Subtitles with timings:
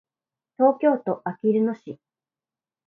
[0.57, 1.99] 東京都あきる野市